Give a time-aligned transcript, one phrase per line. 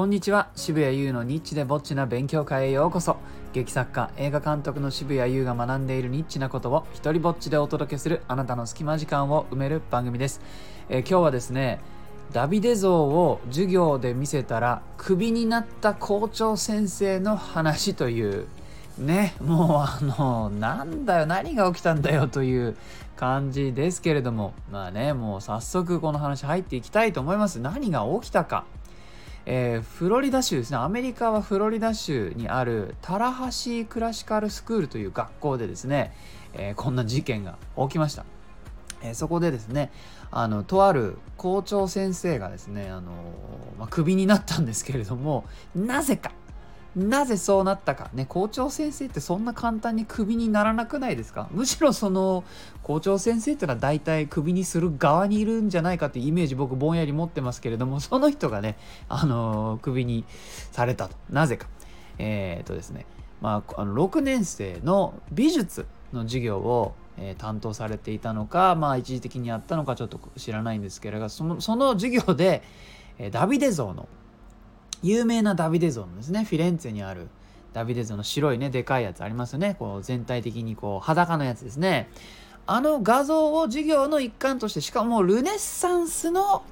[0.00, 0.48] こんにちは。
[0.56, 3.18] 渋谷優のニッチでぼっちな勉強会へようこそ。
[3.52, 10.40] 劇作家映画監督の渋谷優が学んでいるニッチなことを一人ぼっちでお届けするあなたの隙間時間を埋める番組です、
[10.88, 11.80] えー今日はですね
[12.32, 18.46] ダビデ像を授業で見せたらクビになった校長先生の話という
[18.96, 22.74] ねもうあのなんだよ何が起きたんだよという
[23.16, 24.54] 感じですけれども。
[24.72, 27.60] まあねもう早速この話入っていきたいと思います。
[27.60, 28.64] 何が起きたか。
[29.46, 30.76] えーフロリダ州ですね。
[30.76, 36.14] アメリカはフロリダ州にあるタラハシークラシカルスクールという学校でですね、
[36.52, 38.24] えーこんな事件が起きました、
[39.02, 39.90] えーそこでですね
[40.30, 43.12] あのとある校長先生がですねあの、
[43.78, 46.32] まあ、クビになったんですけれどもなぜか
[46.96, 51.48] なぜそうなったかね校長先生ってそんな簡単にクビにならなくないですか？
[51.52, 52.42] むしろその
[52.82, 58.76] 校長先生っていうのは大体クビにする側にいるんじゃないかっていうイメージ僕ぼんやり持ってますけれども その人がね
[59.08, 60.24] あのクビに
[60.72, 61.16] されたと。
[61.30, 61.68] なぜか。
[62.18, 63.06] えーっとですね。
[63.40, 72.62] まああの6年生の美術の授業を、え担当されていたのかまあ一時的にやったのかちょっと知らないんですけれどそのその授業で、
[73.18, 74.08] えダビデ像の
[75.02, 77.28] 有名なダビデ像のですねフィレンツェにある
[77.72, 79.76] ダビデ像の白いねでかいやつありますよね。
[79.78, 82.10] こう全体的にこう裸のやつですね。
[82.66, 86.62] あの画像を授業の一環としてしかもルネッサンスの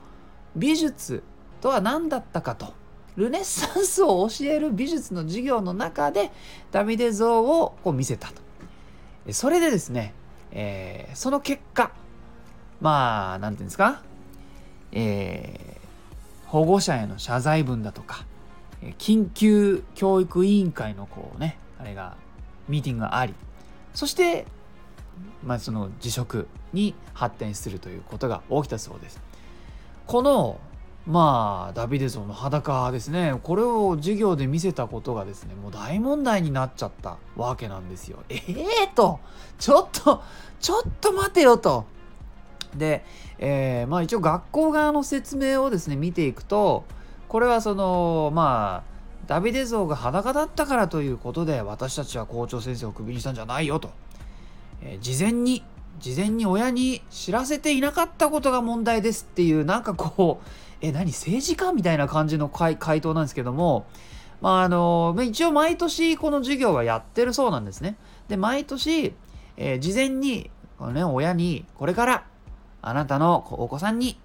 [0.54, 1.22] 美術
[1.60, 2.74] とは何だったかと。
[3.16, 6.30] ルネッサンスを教える美術の授業の中で
[6.70, 9.32] ダビデ像をこう見せたと。
[9.32, 10.14] それでですね、
[10.52, 11.90] えーその結果
[12.80, 14.02] まあなんていうんですか？
[14.92, 15.87] えー
[16.48, 18.26] 保護者への謝罪文だとか
[18.98, 22.16] 緊急教育委員会のこうねあれが
[22.68, 23.34] ミーティングがあり
[23.94, 24.46] そして
[25.44, 29.20] まあその辞職に発展するということが起きたそうです。
[30.06, 30.60] この
[31.06, 33.38] まあダビデ像の裸ですね。
[33.42, 38.22] これを授業で見せたことがですねもう大問題になっちゃったわけなんですよ。
[38.28, 39.18] ええと
[39.58, 40.22] ちょっと
[40.60, 41.86] ちょっと待てよと。
[42.76, 43.04] で、
[43.38, 46.84] えーまあ一応学校側の説明をですね見ていくと
[47.28, 53.90] これはそのまあダビデ像が裸だったからということで私たちは校長先生をクビにしたんじゃないよと、
[54.82, 55.62] えー事前に
[55.98, 60.48] 事前に親に知らせていなかったことが問題ですっていうなんかこう
[60.80, 63.86] え何政治家みたいな感じの回答なんですけども
[64.40, 67.96] まああの一応毎年この授業はやってるそうなんですね。
[68.28, 69.14] で毎年、
[69.56, 72.26] えー事前にこの、ね、親にこれから
[72.82, 74.18] あなたのお子さんに、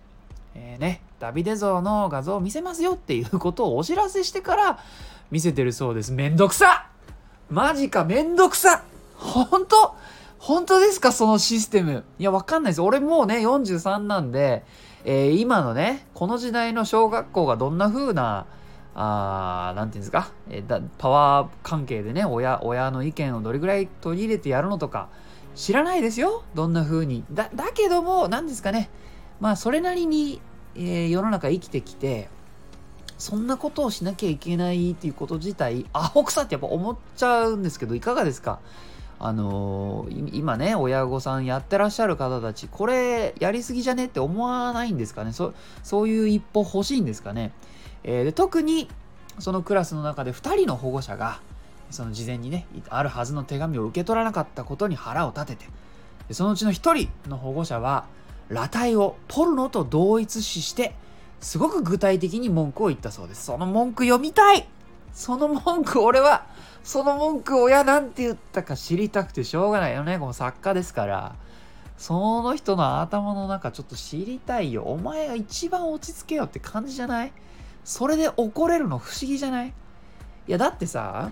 [0.56, 4.80] えーね、ダビデ像の画像を見せますよっていうことをお知らせしてから
[5.32, 6.12] 見せてるそうです。
[6.12, 6.88] めんどくさ
[7.50, 8.84] マジかめんどくさ
[9.18, 9.96] 本当？
[10.40, 11.12] 本当ですか？
[11.12, 12.04] そのシステム。
[12.20, 12.82] いや、わかんないです。
[12.82, 14.64] 俺もうね、43なんで、
[15.06, 18.46] えー今のね、この時代の小学校がどんな風な、
[18.96, 25.10] あなんていうんですか、えーだパワー関係でね親親の意見をどれぐらい取り入れてやるのとか
[25.56, 26.44] 知らないですよ。
[26.56, 27.24] どんな風に。
[27.32, 28.90] だだけども何ですかね。
[29.40, 30.42] まあそれなりに、
[30.76, 32.30] えー世の中生きてきて
[33.18, 38.60] そんなことをしなきゃいけないっていうこと自体アホくさってやっぱ思っちゃうんですけどいかがですか？
[39.20, 45.32] あのー今ね親御さんやってらっしゃる方たちこれやりすぎじゃねって思わないんですかね？
[45.34, 45.54] そ
[45.84, 47.52] そういう一歩欲しいんですかね、
[48.04, 48.90] えーで特に
[49.40, 51.40] そのクラスの中で2人の保護者が
[51.94, 55.66] その事前にねあるはずの手紙を受け取らなかったことに腹を立て
[56.28, 58.06] てそのうちの1人の保護者は
[58.50, 60.96] 裸体をポルノと同一視して
[61.40, 63.46] すごく具体的に文句を言ったそうです。
[63.46, 64.68] その文句読みたい!
[65.14, 66.46] その文句俺は
[66.84, 70.18] その文句親なんて言ったか知りたくてしょうがないよね。
[70.20, 71.36] この作家ですから。
[71.98, 74.84] その人の頭の中ちょっと知りたいよ。
[74.84, 77.32] お前が一番落ち着けよって感じじゃない？
[77.84, 79.68] それで怒れるの不思議じゃない？
[79.68, 79.72] い
[80.52, 81.32] やだってさ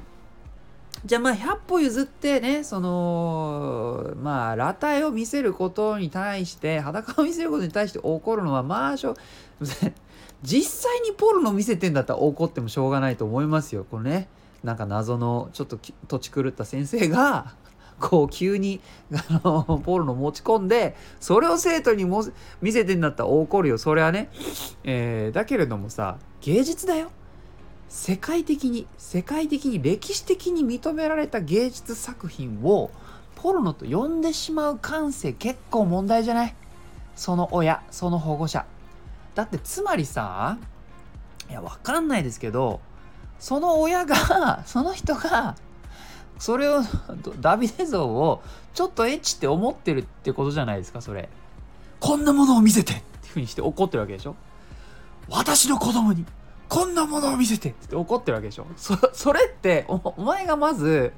[1.03, 9.15] じゃあまあ100歩譲ってねそのまあ裸体を見せることに対して裸を見せることに対して怒るのはまあしょ
[10.43, 13.85] 実際にポルノ見せてんだったら怒ってもしょうがないと思いますよ。
[13.89, 14.27] これね
[14.63, 17.53] なんか謎のちょっと土地狂った先生が
[17.99, 18.79] こう急に
[19.11, 22.23] あのポルノ持ち込んでそれを生徒にも
[22.61, 23.77] 見せてんだったら怒るよ。
[23.77, 24.29] それはね、
[24.83, 27.11] えーだけれどもさ芸術だよ。
[27.93, 32.89] 世界的に世界的に歴史的に認められた芸術作品を
[33.35, 36.55] ポルノと呼んでしまう感性結構問題じゃない？
[37.17, 38.65] その親その保護者。
[39.35, 40.57] だってつまりさ
[41.49, 42.79] いやわかんないですけど
[43.39, 45.55] その親が その人が
[46.39, 46.81] それを
[47.41, 48.41] ダビデ像を
[48.73, 51.27] ちょっとエッチって思ってるってことじゃないですかそれ。
[51.99, 54.35] こんなものを見せてっていうふうにして怒ってるわけでしょ？
[55.29, 56.25] 私の子供に。
[56.71, 57.71] こんなものを見せて。
[57.71, 58.65] って怒ってるわけでしょ。
[58.77, 61.11] そそれってお前がまず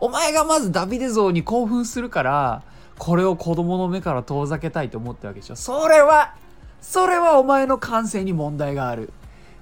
[0.00, 2.64] お前がまずダビデ像に興奮するから
[2.98, 5.54] これを子供の目から遠ざけたいと思ってるわけでしょ。
[5.54, 6.34] それは
[6.80, 9.12] それはお前の感性に問題がある。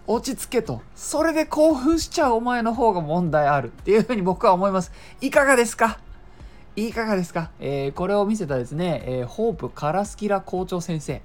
[0.06, 0.80] 落ち着けと。
[0.94, 3.66] それで興奮しちゃうお前の方が問題ある。
[3.66, 4.92] っていうふうに僕は思います。
[5.20, 5.98] いかがですか？
[6.74, 11.20] いかがですか、えー、これを見せたですね、えー、ホープ・カラスキラ校長先生。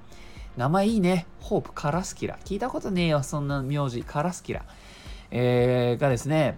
[0.57, 1.25] 名前いいね。
[1.39, 4.03] ホープ・カラスキラ聞いたことねえよそんな名字。
[4.03, 4.65] カラスキラ、
[5.31, 6.57] えー、がですね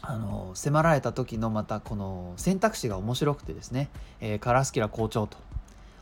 [0.00, 5.38] あの迫られた時のまたこの選択肢が面白くてですね、えー、カラスキラ校長と。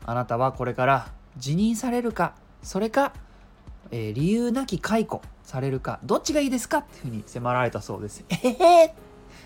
[0.06, 3.12] あなたはこれから辞任されるかそれか、
[3.90, 6.78] えー、理由なき解雇されるかどっちがいいですか？
[6.78, 8.24] っていうふうに迫られたそうです。
[8.30, 8.94] えへへ。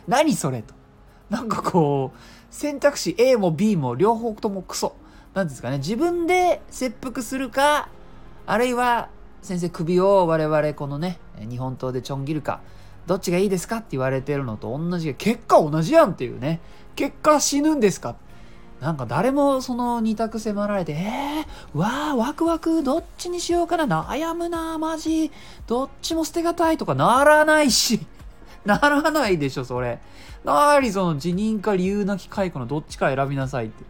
[0.06, 0.74] 何それと。
[1.30, 2.18] なんかこう
[2.50, 4.94] 選択肢 A も B も両方ともクソ。
[5.34, 5.78] なんですかね。
[5.78, 7.88] 自分で切腹するか
[8.46, 9.08] あるいは
[9.42, 12.60] 先生首を我々このね日本刀でちょん切るか
[13.06, 13.78] どっちがいいですか？
[13.78, 16.60] って言われてるのと同じ結果同じやんっていうね。
[16.96, 18.16] 結果死ぬんですか？
[18.80, 23.86] なんか誰もその2択迫られてえー、わーワクワクどっちにしようかな？
[24.04, 25.32] 悩むなマジ。
[25.66, 28.06] どっちも捨てがたいとかならないし。
[28.64, 29.98] ならないでしょそれ。
[30.44, 33.84] なーりその辞任か理由なき解雇のどっちか選びなさいって。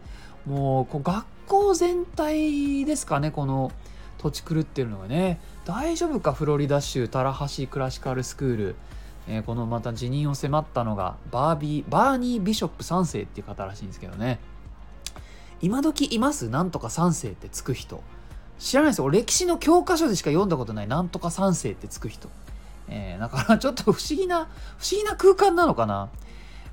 [0.45, 3.71] もうこう学校全体ですかねこの
[4.17, 5.39] 土地狂ってるのがね。
[5.65, 8.75] 大丈夫かフロリダ州タラハシクラシカルスクール。
[9.27, 14.39] えー、このまた辞任を迫ったのがバービーバーニー・ビショップ3世っていう方らしいんですけどね。
[15.61, 16.49] 今時います？
[16.49, 18.03] なんとか3世ってつく人。
[18.59, 19.09] 知らないですよ。
[19.09, 20.87] 歴史の教科書でしか読んだことない。
[20.87, 22.29] なんとか3世ってつく人、
[22.87, 26.09] えー、だからちょっと不思議な不思議な空間なのかな。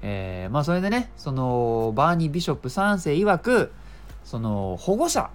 [0.03, 3.73] えー、まあそれでねそのバーニー・ビショップ3世曰く
[4.25, 5.31] その保護者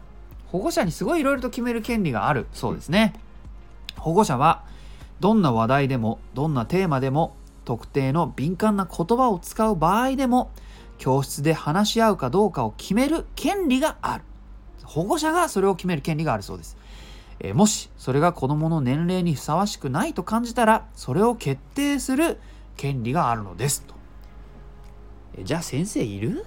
[0.48, 2.48] 保護者にすごいいろいろと決める権利がある。
[2.54, 3.14] そうですね。
[3.98, 4.64] 保護者は
[5.20, 7.36] どんな話題でもどんなテーマでも
[7.66, 10.52] 特定の敏感な言葉を使う場合でも
[10.98, 14.24] 教室で話し合うかどうかを決める権利がある。
[14.88, 16.78] 保護者がそれを決める権利があるそうです、
[17.42, 22.40] えー、もしそれが子どもの年齢にふさわしくないと感じたらそれを決定する
[22.78, 23.82] 権利があるのです。
[23.82, 23.96] と、
[25.44, 26.46] じゃあ先生いる？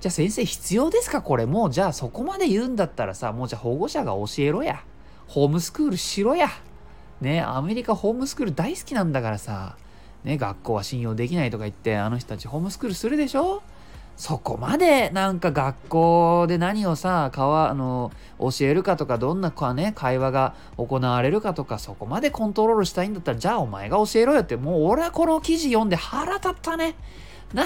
[0.00, 1.46] じゃあ先生必要ですかこれ？
[1.46, 4.82] もうじゃあそこまで言うんだったらさもうじゃあ保護者が教えろや。
[5.26, 6.48] ホームスクールしろや。
[7.20, 9.76] ね、アメリカホームスクール大好きなんだからさ、
[10.24, 13.62] ね、学校は信用できないとか言って、あの人たちホームスクールするでしょ？
[14.16, 26.94] そこまでなんか学校で何をさ、かわあの教えるかとか、どんなか、ね、会話が行われるかとか、そこまでコントロールしたいんだったら、じゃあお前が教えろよって、もう俺はこの記事読んで腹立ったね。
[27.52, 27.64] な、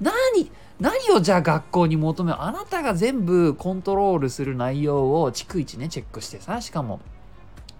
[0.00, 0.50] 何
[0.80, 7.00] 何をじゃあ学校に求めるあなたが全部コントロールする内容を逐一ね、チェックしてさ、しかも。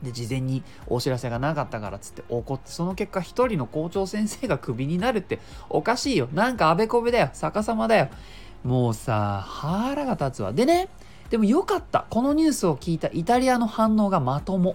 [0.02, 6.28] で事前にお知らせがなかったからっつって怒ってその結果一人の校長先生がクビになるっておかしいよ。
[6.32, 7.30] なんかあべこべだよ。
[7.34, 8.08] 逆さまだよ。
[8.64, 10.52] もうさ腹が立つわ。
[10.52, 10.88] でね
[11.28, 12.06] でもよかった。
[12.10, 14.74] このニュースを聞いたイタリアの反応がまとも。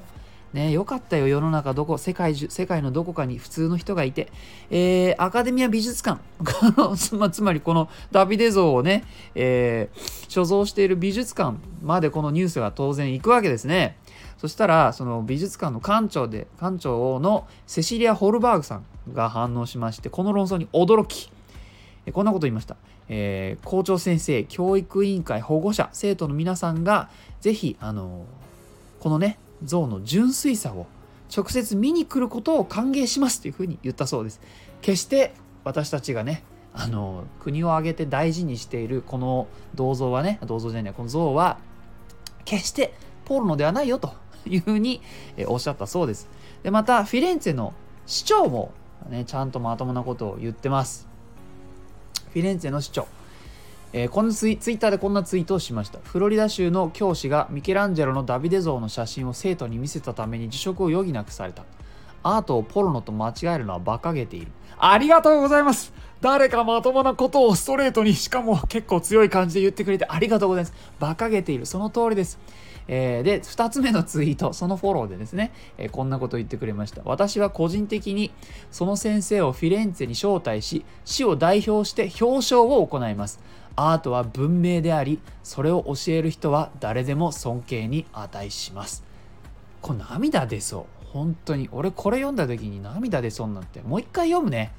[0.55, 4.31] ね、よかったよ世の中どこ世界世界のどこかに普通の人がいて、
[4.69, 6.21] えー、アカデミア美術館。
[7.17, 9.03] まつまりこのダビデ像をね、
[9.35, 13.97] えー、所蔵している美術館までこのニュースが当然行くわけですね。
[14.37, 21.29] そしたらその美術館の館長で館長のセシリア・ホルバーグさんが反応しましてこの論争に驚き。
[22.13, 22.77] こんなこと言いました、
[23.09, 27.09] えー、校長先生教育委員会保護者生徒の皆さんが
[27.41, 28.25] ぜひあの
[28.99, 30.87] このね像の純粋さを
[31.35, 34.39] 直接見に来ることを歓迎しますというふうに言ったそうです
[34.81, 36.43] 決して私たちがね
[36.73, 41.57] あの国を挙げて大事にしているこの銅像はね銅像じゃないこの像は
[42.43, 42.93] 決して
[43.25, 44.13] ポルノではないよと
[44.45, 45.01] いうふうに
[45.47, 46.29] おっしゃったそうです。
[46.63, 47.73] で、また、フィレンツェの
[48.05, 48.71] 市長も、
[49.09, 51.07] ね、ちゃんとまともなことを言ってます。
[52.31, 53.07] フィレンツェの市長。
[53.93, 55.99] えー、このツイツイッターでこんなツイートをしました。
[56.03, 61.63] フロリダ州の教師がミケランジェロのダビデ像の写真を生徒に見せたために辞職を余儀なくされた。
[62.23, 64.51] アートをポルノと間違えるのは馬鹿げている。
[64.77, 70.73] ありがとうございます誰かまともなことをストレートにしかも結構強い感じで言ってくれてありがとうございます。
[70.99, 71.65] 馬鹿げている。
[71.65, 72.39] その通りです。
[72.87, 77.01] えー、で、2つ目のツイート、そのフォローでですね、えー、こんなことを言ってくれました。
[77.05, 78.31] 私は個人的に
[78.71, 83.39] その先生をフィレンツェに招待し、市を代表して表彰を行います。
[83.75, 89.03] アートは文明であり、それを教える人は誰でも尊敬に値します。
[89.81, 91.05] これ涙出そう。
[91.07, 91.69] 本当に。
[91.71, 93.81] 俺これ読んだ時に涙出そうになって。
[93.81, 94.71] もう一回読むね。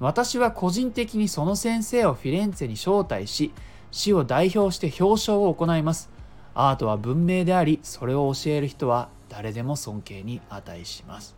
[0.00, 3.52] 私は個人的にその先生をフィレンツェに招待し、
[3.90, 6.18] 市を代表して表彰を行います。
[6.60, 11.37] アートは文明でありそれを教える人は誰でも尊敬に値します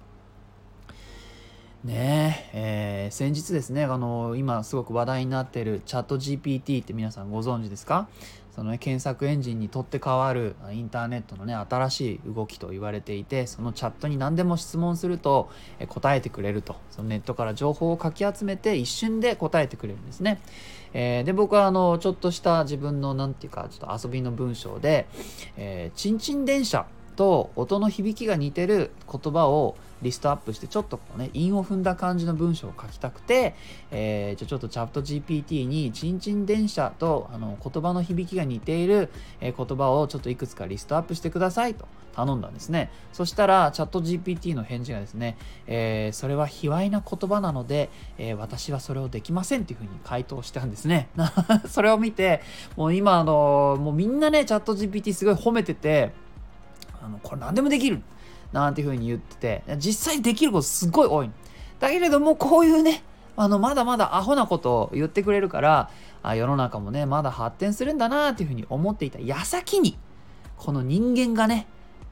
[1.85, 8.07] ねえー、先日ですねあの今すごく話題になっているチャット GPT って皆さんご存知ですか？
[8.55, 16.77] その、ね、検索エンジンにとって変わるインターネットのね新しい動きと言われていてそのチャットに何でも質問するとえ答えてくれると。
[16.91, 20.39] そのネットから情報をかき集めて一瞬で答えてくれるんですね、
[20.93, 25.07] えー、で僕はあのちょっとした自分の何て言うかちょっと遊びの文章で
[25.57, 26.85] 「え、ちんちん電車」
[27.17, 33.55] と音の響きが似てる言葉をリストアップしてちょっとこうね韻を踏んだ感じの文章を書きたくて、
[33.91, 42.91] えー、じゃちょっとチャット GPT に「ちんちん電車」とあの言葉の響きが似ている、え言葉をちょっといくつかリストアップしてくださいと頼んだんですね。
[43.13, 51.09] そしたらチャット GPT の返事がですね、えー、それは卑猥な言葉なので、えー、私はそれをできませんっていうふうに回答したんですね。
[51.69, 52.43] それを見て
[52.77, 56.13] もう今あのもうみんなねチャット GPT すごい褒めてて
[57.03, 58.03] あのこれ何でもできる。
[58.53, 61.31] なんていうふうに言ってて、実際できることすごい多い。
[61.79, 63.03] だけれども、こういうね、
[63.37, 65.91] あの、まだまだアホなことを言ってくれるから、
[66.23, 69.99] あ世の中もね、まだ発展するんだなっていうふうに思っていた矢先に、
[70.57, 71.67] この人間がね、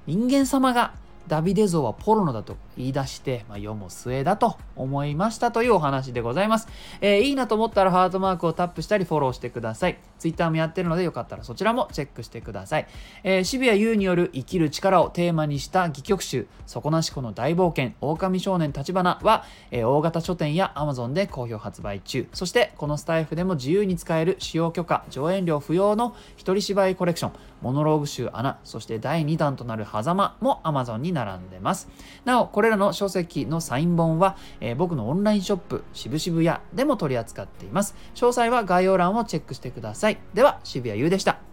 [0.07, 0.95] 人間様が
[1.29, 6.69] ダビデ像はポルノだと言い出して、まあ、世も末だと思いましたというお話でございます。
[7.01, 9.99] えー、いいなと思ったらハートマークをタップしたりフォローしてください。
[10.19, 12.87] Twitter もやってるのでよかったらそちらもチェックしてください。
[13.23, 22.27] えー、渋谷優による生きる力をテーマにした戯曲集、底なし子の大冒険、狼少年立花は、えー、大型書店や Amazon で好評発売中。
[22.33, 27.33] そしてこのスタイフでも自由に使える使用許可、上演料不要の一人芝居コレクション、
[27.63, 31.89] モノローグ集穴、そして第2弾となる狭間も Amazon に並んでます。
[32.25, 37.95] なお、これらの書籍のサイン本は、えー、僕のオンラインショップ、渋々屋でも取り扱っています。
[38.15, 40.19] 詳細は概要欄をチェックしてください。
[40.35, 41.48] では、渋谷優でした。